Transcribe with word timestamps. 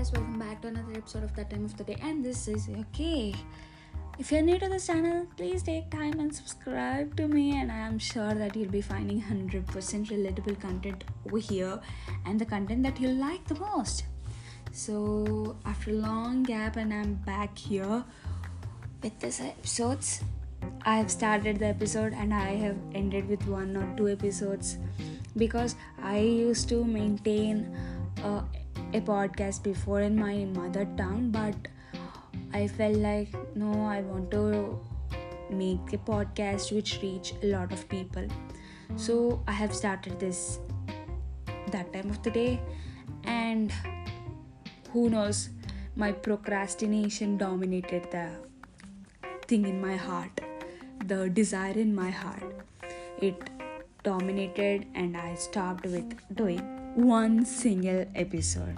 guys, 0.00 0.12
welcome 0.12 0.38
back 0.38 0.62
to 0.62 0.68
another 0.68 0.92
episode 0.94 1.24
of 1.24 1.36
That 1.36 1.50
Time 1.50 1.66
of 1.66 1.76
the 1.76 1.84
Day, 1.84 1.96
and 2.00 2.24
this 2.24 2.48
is 2.48 2.70
okay. 2.70 3.34
If 4.18 4.32
you're 4.32 4.40
new 4.40 4.58
to 4.58 4.66
this 4.66 4.86
channel, 4.86 5.26
please 5.36 5.62
take 5.62 5.90
time 5.90 6.18
and 6.20 6.34
subscribe 6.34 7.14
to 7.18 7.28
me, 7.28 7.60
and 7.60 7.70
I 7.70 7.80
am 7.80 7.98
sure 7.98 8.32
that 8.32 8.56
you'll 8.56 8.70
be 8.70 8.80
finding 8.80 9.20
100% 9.20 9.62
relatable 9.66 10.58
content 10.58 11.04
over 11.26 11.36
here 11.36 11.78
and 12.24 12.40
the 12.40 12.46
content 12.46 12.82
that 12.84 12.98
you'll 12.98 13.20
like 13.20 13.44
the 13.44 13.56
most. 13.56 14.04
So, 14.72 15.54
after 15.66 15.90
a 15.90 15.94
long 15.94 16.44
gap, 16.44 16.76
and 16.76 16.94
I'm 16.94 17.16
back 17.16 17.58
here 17.58 18.02
with 19.02 19.18
this 19.20 19.38
episodes. 19.38 20.22
I 20.86 20.96
have 20.96 21.10
started 21.10 21.58
the 21.58 21.66
episode 21.66 22.14
and 22.14 22.32
I 22.32 22.54
have 22.56 22.76
ended 22.94 23.28
with 23.28 23.46
one 23.46 23.76
or 23.76 23.96
two 23.98 24.08
episodes 24.08 24.78
because 25.36 25.74
I 26.02 26.20
used 26.20 26.70
to 26.70 26.84
maintain 26.84 27.76
uh, 28.22 28.42
a 28.92 29.00
podcast 29.00 29.62
before 29.62 30.00
in 30.00 30.16
my 30.16 30.44
mother 30.44 30.86
tongue, 30.96 31.30
but 31.30 31.54
I 32.52 32.66
felt 32.66 32.96
like 32.96 33.28
no, 33.54 33.86
I 33.86 34.00
want 34.00 34.30
to 34.32 34.80
make 35.50 35.92
a 35.92 35.98
podcast 35.98 36.72
which 36.72 36.98
reach 37.02 37.34
a 37.42 37.46
lot 37.46 37.72
of 37.72 37.88
people. 37.88 38.26
So 38.96 39.42
I 39.46 39.52
have 39.52 39.74
started 39.74 40.18
this 40.18 40.58
that 41.70 41.92
time 41.92 42.10
of 42.10 42.22
the 42.22 42.30
day, 42.30 42.60
and 43.24 43.72
who 44.92 45.08
knows, 45.08 45.50
my 45.94 46.10
procrastination 46.10 47.36
dominated 47.36 48.10
the 48.10 48.30
thing 49.46 49.66
in 49.66 49.80
my 49.80 49.94
heart, 49.94 50.40
the 51.06 51.28
desire 51.28 51.74
in 51.74 51.94
my 51.94 52.10
heart. 52.10 52.42
It 53.20 53.50
dominated, 54.02 54.86
and 54.94 55.16
I 55.16 55.34
stopped 55.34 55.84
with 55.84 56.16
doing 56.34 56.60
one 56.96 57.44
single 57.44 58.04
episode. 58.16 58.76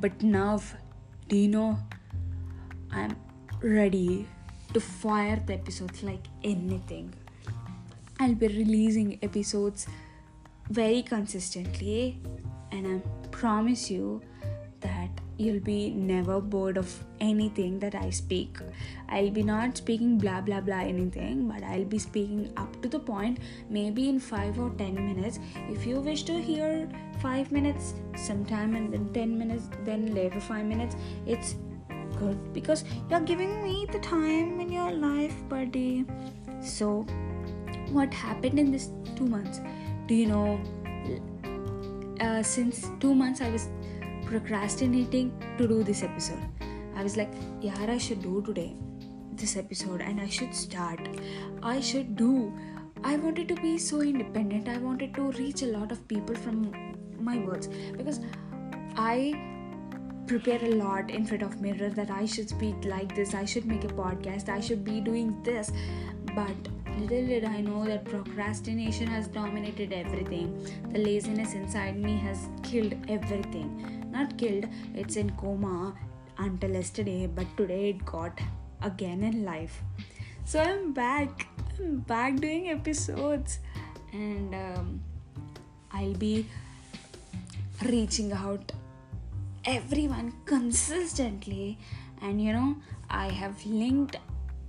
But 0.00 0.22
now, 0.22 0.60
do 1.28 1.36
you 1.36 1.48
know, 1.48 1.78
I'm 2.90 3.16
ready 3.62 4.28
to 4.74 4.80
fire 4.80 5.42
the 5.46 5.54
episodes 5.54 6.02
like 6.02 6.26
anything. 6.44 7.14
I'll 8.20 8.34
be 8.34 8.48
releasing 8.48 9.18
episodes 9.22 9.86
very 10.70 11.02
consistently, 11.02 12.20
and 12.72 12.86
I 12.86 13.28
promise 13.28 13.90
you 13.90 14.20
you'll 15.38 15.60
be 15.60 15.90
never 15.90 16.40
bored 16.40 16.76
of 16.76 16.92
anything 17.20 17.78
that 17.80 17.94
I 17.94 18.10
speak. 18.10 18.58
I'll 19.08 19.30
be 19.30 19.42
not 19.42 19.76
speaking 19.76 20.18
blah 20.18 20.40
blah 20.40 20.60
blah 20.60 20.80
anything, 20.80 21.48
but 21.48 21.62
I'll 21.62 21.84
be 21.84 21.98
speaking 21.98 22.52
up 22.56 22.80
to 22.82 22.88
the 22.88 22.98
point, 22.98 23.38
maybe 23.68 24.08
in 24.08 24.18
5 24.20 24.60
or 24.60 24.70
10 24.70 24.94
minutes. 24.94 25.38
If 25.68 25.86
you 25.86 26.00
wish 26.00 26.22
to 26.24 26.40
hear 26.40 26.88
5 27.20 27.52
minutes 27.52 27.94
sometime 28.16 28.74
and 28.74 28.92
then 28.92 29.12
10 29.12 29.38
minutes, 29.38 29.70
then 29.84 30.14
later 30.14 30.40
5 30.40 30.64
minutes, 30.64 30.96
it's 31.26 31.56
good 32.18 32.52
because 32.52 32.84
you're 33.10 33.20
giving 33.20 33.62
me 33.62 33.86
the 33.92 33.98
time 33.98 34.60
in 34.60 34.72
your 34.72 34.90
life, 34.90 35.34
buddy. 35.48 36.04
So, 36.62 37.06
what 37.90 38.12
happened 38.12 38.58
in 38.58 38.72
this 38.72 38.90
two 39.14 39.26
months? 39.26 39.60
Do 40.06 40.14
you 40.14 40.26
know? 40.26 40.60
Uh, 42.20 42.42
since 42.42 42.90
two 42.98 43.14
months, 43.14 43.42
I 43.42 43.50
was 43.50 43.68
procrastinating 44.26 45.32
to 45.56 45.66
do 45.66 45.82
this 45.82 46.02
episode. 46.02 46.42
I 46.96 47.02
was 47.02 47.16
like, 47.16 47.32
yeah, 47.60 47.74
I 47.88 47.98
should 47.98 48.22
do 48.22 48.42
today 48.42 48.74
this 49.32 49.56
episode 49.56 50.00
and 50.00 50.20
I 50.20 50.28
should 50.28 50.54
start. 50.54 51.08
I 51.62 51.80
should 51.80 52.16
do. 52.16 52.52
I 53.04 53.16
wanted 53.16 53.48
to 53.48 53.54
be 53.56 53.78
so 53.78 54.00
independent. 54.00 54.68
I 54.68 54.78
wanted 54.78 55.14
to 55.14 55.30
reach 55.32 55.62
a 55.62 55.66
lot 55.66 55.92
of 55.92 56.06
people 56.08 56.34
from 56.34 56.72
my 57.18 57.38
words 57.38 57.68
because 57.96 58.20
I 58.96 59.34
prepare 60.26 60.62
a 60.64 60.74
lot 60.74 61.10
in 61.10 61.24
front 61.24 61.42
of 61.42 61.60
mirror 61.60 61.90
that 61.90 62.10
I 62.10 62.26
should 62.26 62.48
speak 62.48 62.84
like 62.84 63.14
this. 63.14 63.34
I 63.34 63.44
should 63.44 63.66
make 63.66 63.84
a 63.84 63.88
podcast. 63.88 64.48
I 64.48 64.60
should 64.60 64.84
be 64.84 65.00
doing 65.00 65.40
this. 65.42 65.70
But 66.34 66.56
little 66.98 67.26
did 67.26 67.44
I 67.44 67.60
know 67.60 67.84
that 67.84 68.04
procrastination 68.06 69.06
has 69.08 69.28
dominated 69.28 69.92
everything. 69.92 70.66
The 70.92 70.98
laziness 70.98 71.52
inside 71.52 72.02
me 72.02 72.16
has 72.16 72.48
killed 72.62 72.94
everything 73.08 74.05
not 74.16 74.36
killed, 74.38 74.66
it's 74.94 75.16
in 75.16 75.30
coma 75.42 75.94
until 76.38 76.70
yesterday, 76.70 77.26
but 77.26 77.46
today 77.56 77.90
it 77.90 78.04
got 78.04 78.40
again 78.82 79.22
in 79.22 79.44
life. 79.44 79.82
So 80.44 80.60
I'm 80.60 80.92
back. 80.92 81.46
I'm 81.78 81.98
back 82.10 82.36
doing 82.36 82.70
episodes, 82.70 83.58
and 84.12 84.54
um, 84.54 85.00
I'll 85.92 86.14
be 86.14 86.46
reaching 87.84 88.32
out 88.32 88.72
everyone 89.64 90.32
consistently. 90.44 91.78
And 92.22 92.40
you 92.42 92.52
know, 92.52 92.76
I 93.10 93.28
have 93.28 93.64
linked 93.66 94.16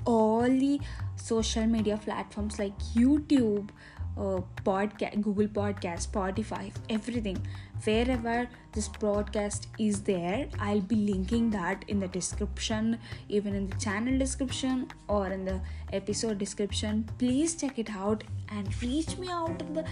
all 0.05 0.41
the 0.41 0.79
social 1.15 1.65
media 1.65 1.97
platforms 1.97 2.59
like 2.59 2.77
YouTube, 2.95 3.69
uh, 4.17 4.41
podcast, 4.63 5.21
Google 5.21 5.47
Podcast, 5.47 6.07
Spotify, 6.09 6.71
everything. 6.89 7.37
Wherever 7.83 8.49
this 8.73 8.87
broadcast 8.87 9.67
is 9.77 10.01
there, 10.01 10.47
I'll 10.59 10.81
be 10.81 10.95
linking 10.95 11.51
that 11.51 11.85
in 11.87 11.99
the 11.99 12.07
description, 12.07 12.97
even 13.29 13.53
in 13.55 13.69
the 13.69 13.75
channel 13.77 14.17
description 14.17 14.87
or 15.07 15.27
in 15.27 15.45
the 15.45 15.61
episode 15.93 16.39
description. 16.39 17.07
Please 17.19 17.55
check 17.55 17.77
it 17.77 17.91
out 17.91 18.23
and 18.49 18.81
reach 18.81 19.17
me 19.17 19.29
out 19.29 19.61
in 19.61 19.73
the 19.73 19.85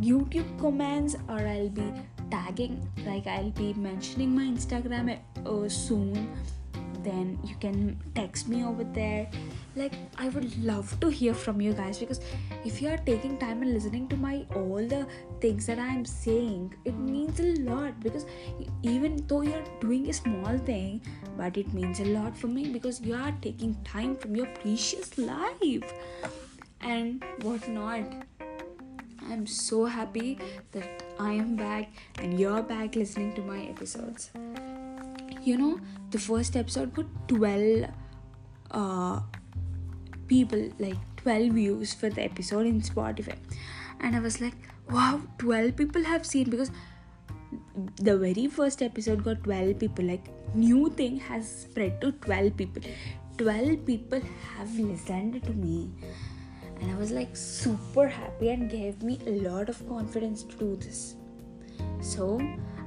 YouTube 0.00 0.58
comments, 0.60 1.16
or 1.28 1.38
I'll 1.38 1.68
be 1.68 1.92
tagging, 2.30 2.88
like 3.06 3.26
I'll 3.26 3.50
be 3.50 3.74
mentioning 3.74 4.34
my 4.34 4.42
Instagram 4.42 5.18
uh, 5.46 5.68
soon 5.68 6.28
then 7.02 7.38
you 7.44 7.54
can 7.60 7.98
text 8.14 8.48
me 8.48 8.64
over 8.64 8.84
there 8.84 9.28
like 9.76 9.92
i 10.18 10.28
would 10.30 10.64
love 10.64 10.98
to 11.00 11.08
hear 11.08 11.32
from 11.32 11.60
you 11.60 11.72
guys 11.72 11.98
because 11.98 12.20
if 12.64 12.82
you 12.82 12.88
are 12.88 12.98
taking 12.98 13.38
time 13.38 13.62
and 13.62 13.72
listening 13.72 14.08
to 14.08 14.16
my 14.16 14.44
all 14.54 14.84
the 14.94 15.06
things 15.40 15.66
that 15.66 15.78
i 15.78 15.86
am 15.86 16.04
saying 16.04 16.74
it 16.84 16.96
means 16.98 17.38
a 17.40 17.54
lot 17.70 17.98
because 18.00 18.26
even 18.82 19.24
though 19.28 19.42
you're 19.42 19.64
doing 19.80 20.08
a 20.08 20.12
small 20.12 20.58
thing 20.58 21.00
but 21.36 21.56
it 21.56 21.72
means 21.72 22.00
a 22.00 22.04
lot 22.04 22.36
for 22.36 22.48
me 22.48 22.68
because 22.68 23.00
you 23.00 23.14
are 23.14 23.34
taking 23.40 23.74
time 23.82 24.16
from 24.16 24.36
your 24.36 24.46
precious 24.46 25.16
life. 25.16 25.92
And 26.82 27.24
what 27.42 27.68
not 27.68 28.02
i'm 29.30 29.46
so 29.46 29.84
happy 29.84 30.38
that 30.72 31.02
i 31.18 31.32
am 31.32 31.54
back 31.56 31.92
and 32.18 32.40
you're 32.40 32.62
back 32.62 32.96
listening 32.96 33.34
to 33.34 33.42
my 33.42 33.60
episodes. 33.64 34.30
You 35.42 35.58
know 35.58 35.80
the 36.10 36.18
first 36.18 36.56
episode 36.56 36.94
got 36.94 37.06
12 37.28 37.90
uh, 38.70 39.20
people 40.34 40.62
like 40.78 41.00
12 41.22 41.52
views 41.60 41.94
for 41.94 42.10
the 42.10 42.22
episode 42.22 42.66
in 42.66 42.80
spotify. 42.80 43.36
And 44.00 44.16
i 44.16 44.20
was 44.20 44.40
like 44.40 44.54
wow 44.90 45.20
12 45.38 45.76
people 45.76 46.04
have 46.12 46.24
seen 46.26 46.50
because 46.50 46.72
the 47.96 48.16
very 48.16 48.46
first 48.46 48.82
episode 48.82 49.24
got 49.24 49.42
12 49.44 49.78
people. 49.78 50.04
Like 50.04 50.26
new 50.54 50.90
thing 50.90 51.18
has 51.20 51.48
spread 51.62 52.00
to 52.00 52.12
12 52.12 52.56
people. 52.56 52.82
12 53.38 53.86
people 53.86 54.20
have 54.56 54.78
listened 54.78 55.42
to 55.44 55.52
me. 55.52 55.90
And 56.80 56.90
i 56.90 56.94
was 56.98 57.10
like 57.10 57.36
super 57.36 58.08
happy 58.08 58.50
and 58.50 58.70
gave 58.70 59.02
me 59.02 59.18
a 59.26 59.32
lot 59.46 59.68
of 59.68 59.86
confidence 59.88 60.42
to 60.44 60.56
do 60.56 60.76
this. 60.76 61.14
So 62.00 62.40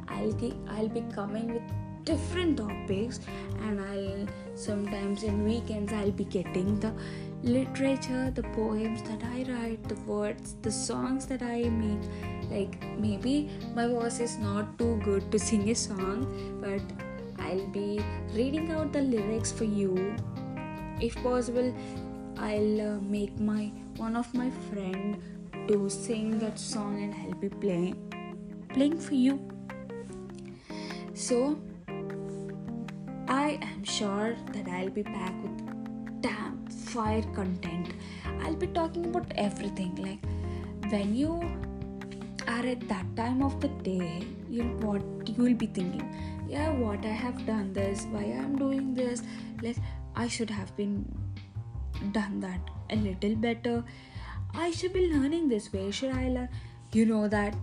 i'll 0.10 0.34
be 0.34 0.54
i'll 0.70 0.90
be 0.90 1.02
coming 1.14 1.54
with 1.54 1.64
different 2.06 2.58
topics 2.58 3.20
and 3.62 3.80
i'll 3.80 4.28
sometimes 4.56 5.24
in 5.24 5.46
weekends 5.46 5.94
i'll 5.94 6.12
be 6.12 6.26
getting 6.26 6.78
the 6.82 6.92
literature 7.44 8.32
the 8.32 8.44
poems 8.56 9.02
that 9.04 9.22
i 9.30 9.44
write 9.50 9.84
the 9.90 9.96
words 10.10 10.56
the 10.62 10.72
songs 10.72 11.26
that 11.26 11.42
i 11.42 11.64
make. 11.70 12.10
Like 12.50 12.76
maybe 12.98 13.50
my 13.76 13.88
voice 13.88 14.20
is 14.20 14.38
not 14.38 14.78
too 14.78 15.02
good 15.04 15.32
to 15.32 15.40
sing 15.40 15.70
a 15.70 15.76
song 15.76 16.28
but 16.62 17.44
i'll 17.44 17.68
be 17.68 18.00
reading 18.34 18.72
out 18.72 18.94
the 18.94 19.02
lyrics 19.02 19.52
for 19.52 19.66
you. 19.66 20.16
If 21.02 21.16
possible 21.24 21.74
i'll 22.38 22.82
uh, 22.82 23.00
make 23.02 23.40
my 23.40 23.72
one 23.98 24.16
of 24.16 24.34
my 24.34 24.50
friend 24.70 25.22
to 25.68 25.90
sing 25.90 26.40
that 26.40 26.60
song 26.60 27.02
and 27.04 27.14
i'll 27.16 27.40
be 27.40 27.50
playing 27.50 27.96
playing 28.70 29.00
for 29.00 29.16
you. 29.16 29.40
So 31.14 31.60
I 33.28 33.60
am 33.62 33.84
sure 33.84 34.36
that 34.54 34.68
I'll 34.68 34.90
be 34.90 35.04
back 35.04 35.34
with 35.44 35.73
fire 36.94 37.24
content. 37.36 37.94
I'll 38.42 38.56
be 38.56 38.68
talking 38.68 39.06
about 39.08 39.32
everything. 39.36 39.96
Like 39.96 40.92
when 40.92 41.16
you 41.16 41.34
are 42.48 42.66
at 42.74 42.88
that 42.90 43.16
time 43.16 43.42
of 43.42 43.60
the 43.62 43.70
day, 43.90 44.24
you 44.50 44.64
what 44.88 45.30
you 45.30 45.44
will 45.44 45.60
be 45.66 45.68
thinking. 45.68 46.08
Yeah, 46.48 46.72
what 46.72 47.06
I 47.06 47.16
have 47.26 47.46
done 47.46 47.74
this, 47.74 48.06
why 48.12 48.24
I'm 48.42 48.58
doing 48.58 48.94
this. 48.94 49.24
Like 49.62 49.78
I 50.16 50.28
should 50.28 50.50
have 50.50 50.76
been 50.78 50.98
done 52.12 52.40
that 52.42 52.74
a 52.90 52.96
little 52.96 53.36
better. 53.36 53.84
I 54.54 54.70
should 54.72 54.94
be 54.94 55.08
learning 55.14 55.50
this. 55.50 55.72
Where 55.74 55.92
should 55.92 56.12
I 56.12 56.30
learn? 56.30 56.50
You 56.92 57.06
know 57.08 57.28
that 57.28 57.56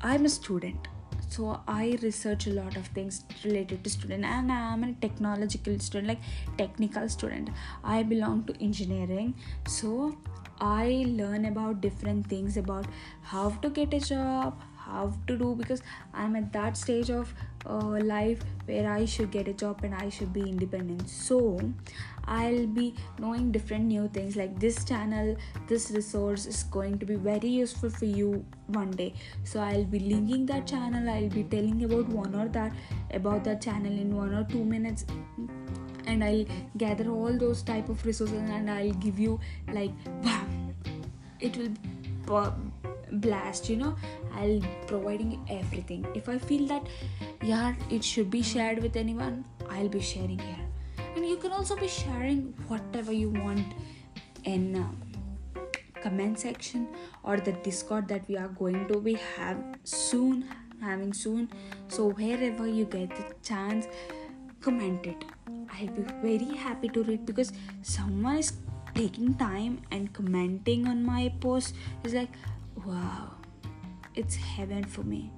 I'm 0.00 0.24
a 0.24 0.28
student 0.28 0.88
so 1.28 1.60
i 1.66 1.98
research 2.02 2.46
a 2.46 2.50
lot 2.50 2.76
of 2.76 2.86
things 2.88 3.24
related 3.44 3.82
to 3.84 3.90
student 3.90 4.24
and 4.24 4.52
i 4.52 4.72
am 4.72 4.84
a 4.84 4.92
technological 4.94 5.78
student 5.78 6.08
like 6.08 6.20
technical 6.58 7.08
student. 7.08 7.50
I 7.82 8.02
belong 8.02 8.44
to 8.44 8.54
engineering. 8.62 9.34
So 9.66 10.16
i 10.60 11.04
learn 11.08 11.46
about 11.46 11.80
different 11.80 12.28
things 12.28 12.56
about 12.56 12.86
how 13.22 13.50
to 13.62 13.70
get 13.70 13.92
a 13.92 14.00
job 14.00 14.60
how 14.86 15.12
to 15.26 15.36
do 15.36 15.54
because 15.54 15.82
i'm 16.12 16.36
at 16.36 16.52
that 16.52 16.76
stage 16.76 17.10
of 17.10 17.32
uh, 17.66 17.98
life 18.14 18.40
where 18.66 18.90
i 18.90 19.04
should 19.04 19.30
get 19.30 19.48
a 19.48 19.52
job 19.52 19.82
and 19.82 19.94
i 19.94 20.08
should 20.08 20.32
be 20.32 20.40
independent. 20.40 21.08
So 21.08 21.60
i'll 22.26 22.66
be 22.66 22.94
knowing 23.18 23.52
different 23.52 23.84
new 23.84 24.08
things 24.08 24.36
like 24.36 24.58
this 24.58 24.84
channel 24.84 25.36
this 25.68 25.90
resource 25.90 26.46
is 26.46 26.62
going 26.64 26.98
to 26.98 27.06
be 27.06 27.16
very 27.16 27.48
useful 27.48 27.90
for 27.90 28.06
you 28.06 28.44
one 28.66 28.90
day. 28.90 29.14
So 29.44 29.60
i'll 29.60 29.84
be 29.84 29.98
linking 29.98 30.46
that 30.46 30.66
channel 30.66 31.08
i'll 31.08 31.28
be 31.28 31.44
telling 31.44 31.84
about 31.84 32.08
one 32.08 32.34
or 32.34 32.48
that 32.48 32.72
about 33.12 33.44
that 33.44 33.60
channel 33.62 33.92
in 33.92 34.16
one 34.16 34.34
or 34.34 34.44
two 34.44 34.64
minutes. 34.64 35.06
And 36.06 36.22
i'll 36.22 36.44
gather 36.76 37.10
all 37.10 37.38
those 37.38 37.62
type 37.62 37.88
of 37.88 38.04
resources 38.04 38.50
and 38.58 38.70
i'll 38.70 38.92
give 38.92 39.18
you 39.18 39.40
like 39.72 39.92
wow 40.22 40.46
it 41.40 41.56
will 41.56 41.74
blast 43.12 43.68
you 43.68 43.76
know 43.76 43.96
i'll 44.34 44.60
providing 44.86 45.40
everything. 45.50 46.06
If 46.14 46.28
i 46.28 46.38
feel 46.38 46.66
that 46.66 46.86
yeah 47.42 47.74
it 47.90 48.04
should 48.04 48.30
be 48.30 48.42
shared 48.42 48.82
with 48.82 48.96
anyone 48.96 49.44
i'll 49.70 49.88
be 49.88 50.00
sharing 50.00 50.38
here. 50.38 50.66
And 51.16 51.26
you 51.26 51.36
can 51.36 51.52
also 51.52 51.76
be 51.76 51.88
sharing 51.88 52.54
whatever 52.68 53.12
you 53.12 53.30
want 53.30 53.74
in 54.44 54.76
uh, 54.76 55.60
comment 56.02 56.38
section 56.38 56.88
or 57.22 57.36
the 57.38 57.52
discord 57.52 58.08
that 58.08 58.26
we 58.28 58.36
are 58.36 58.48
going 58.48 58.88
to 58.88 59.00
be 59.00 59.14
have 59.36 59.62
soon 59.84 60.44
having 60.82 61.12
soon. 61.12 61.48
So 61.88 62.10
wherever 62.10 62.66
you 62.66 62.84
get 62.84 63.10
the 63.16 63.24
chance 63.42 63.86
comment 64.64 65.06
it. 65.06 65.24
I'll 65.46 65.94
be 65.94 66.04
very 66.22 66.56
happy 66.56 66.88
to 66.88 67.02
read 67.04 67.26
because 67.26 67.52
someone 67.82 68.38
is 68.38 68.52
taking 68.94 69.34
time 69.34 69.82
and 69.90 70.12
commenting 70.12 70.86
on 70.88 71.04
my 71.04 71.32
post 71.40 71.74
is 72.04 72.14
like 72.14 72.30
wow 72.86 73.30
it's 74.14 74.36
heaven 74.36 74.84
for 74.84 75.02
me 75.02 75.30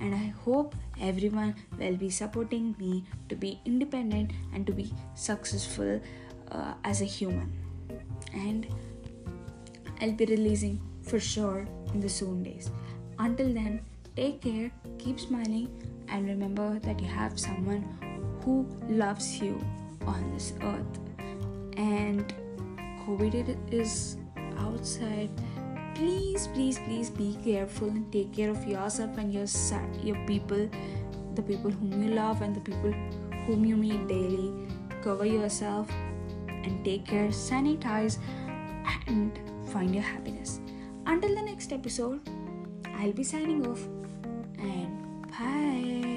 and 0.00 0.14
I 0.14 0.32
hope 0.44 0.74
everyone 1.00 1.54
will 1.78 1.96
be 1.96 2.10
supporting 2.10 2.74
me 2.78 3.04
to 3.28 3.36
be 3.36 3.60
independent 3.64 4.32
and 4.52 4.66
to 4.66 4.72
be 4.72 4.92
successful 5.14 6.00
uh, 6.50 6.74
as 6.84 7.00
a 7.00 7.04
human. 7.04 7.52
And 8.34 8.66
I'll 10.00 10.12
be 10.12 10.26
releasing 10.26 10.80
for 11.02 11.18
sure 11.18 11.66
in 11.94 12.00
the 12.00 12.08
soon 12.08 12.42
days. 12.42 12.70
Until 13.18 13.52
then, 13.52 13.80
take 14.14 14.42
care, 14.42 14.70
keep 14.98 15.18
smiling, 15.18 15.70
and 16.08 16.26
remember 16.26 16.78
that 16.80 17.00
you 17.00 17.08
have 17.08 17.38
someone 17.38 17.82
who 18.42 18.66
loves 18.88 19.40
you 19.40 19.58
on 20.06 20.32
this 20.34 20.52
earth. 20.62 20.98
And 21.76 22.32
COVID 23.06 23.72
is 23.72 24.18
outside 24.58 25.30
please 25.96 26.46
please 26.54 26.78
please 26.86 27.10
be 27.10 27.36
careful. 27.44 27.88
And 27.88 28.10
take 28.12 28.32
care 28.32 28.50
of 28.50 28.64
yourself 28.66 29.18
and 29.18 29.32
your 29.32 29.46
your 30.02 30.20
people 30.26 30.68
the 31.34 31.42
people 31.42 31.70
whom 31.70 32.02
you 32.02 32.14
love 32.14 32.40
and 32.40 32.56
the 32.56 32.60
people 32.60 32.92
whom 33.46 33.64
you 33.64 33.76
meet 33.76 34.06
daily. 34.08 34.52
Cover 35.02 35.26
yourself 35.26 35.90
and 36.48 36.84
take 36.84 37.04
care. 37.04 37.28
Sanitize 37.28 38.18
and 39.06 39.38
find 39.68 39.94
your 39.94 40.04
happiness. 40.04 40.60
Until 41.06 41.34
the 41.34 41.42
next 41.42 41.72
episode 41.72 42.20
i'll 42.98 43.12
be 43.12 43.24
signing 43.24 43.66
off 43.66 43.82
and 44.58 45.30
bye 45.30 46.15